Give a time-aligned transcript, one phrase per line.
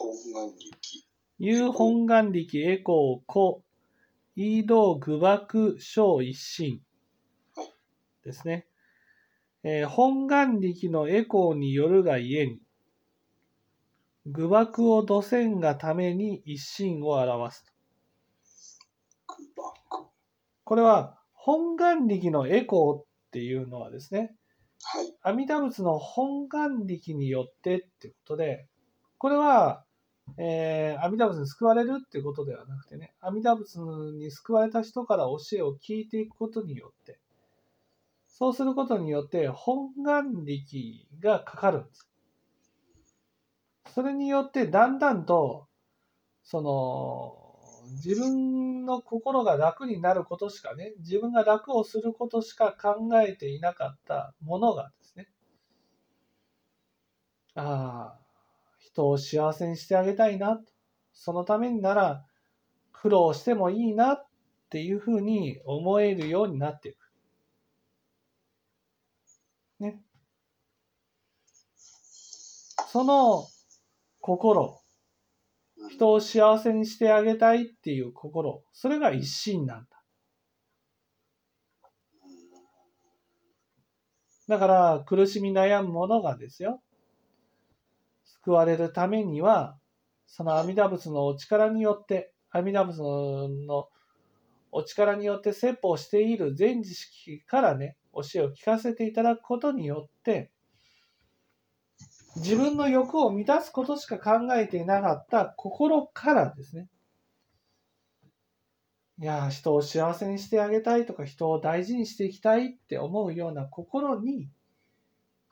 [0.00, 1.04] 本願力。
[1.38, 3.62] 有本願力エコーコ、
[4.34, 6.80] イード具爆小一心
[7.54, 7.68] はい
[8.24, 8.66] ですね。
[9.62, 12.62] えー本願力のエコーによるがゆえに、
[14.24, 17.66] 具爆を土線がために一心を表す。
[20.64, 24.34] これは本願力のエコーっていうのはですね、
[24.82, 25.14] はい。
[25.20, 28.66] 阿弥陀仏の本願力によってってことで、
[29.18, 29.84] これは、
[30.38, 33.78] えー阿弥陀仏に救われるっていうことではなくてね、阿弥陀仏
[34.18, 37.18] に救われた人から教えを聞いていくことによって、
[38.28, 42.08] そうすることによって本願力がかかるんです。
[43.94, 45.68] それによってだんだんと、
[46.42, 47.36] その、
[47.92, 55.28] 自分の心が楽になることしかね、自分が楽をすることしか考えていなかったものがですね、
[57.54, 58.19] ああ、
[58.80, 60.60] 人を幸せにしてあげたいな、
[61.12, 62.24] そのためになら
[62.92, 64.26] 苦労してもいいなっ
[64.70, 66.96] ていうふうに思えるようになっていく。
[69.80, 70.02] ね。
[72.88, 73.46] その
[74.20, 74.80] 心、
[75.90, 80.00] 人を幸せにしてあげたいっていう心、それが一心なんだ。
[84.48, 86.82] だから苦しみ悩む者がですよ、
[88.44, 89.78] 救われるためには、
[90.26, 92.98] その阿弥陀仏のお力によって、阿弥陀仏
[93.66, 93.88] の
[94.72, 100.50] お力によって説法している全知識からね、教えを聞かせていただくことによって、
[102.36, 106.88] 自分の欲を満たすことしか考えていなかった心からですね、
[109.20, 114.48] いや、人を幸せにしてあげたいとか、人を大事にしていきたいって思うような心に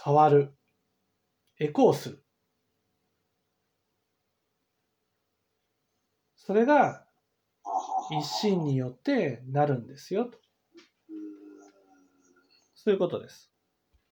[0.00, 0.54] 変わる。
[1.58, 2.25] エコーする。
[6.46, 7.02] それが
[8.12, 10.38] 一心によってなるんですよと。
[12.76, 13.50] そういうことです。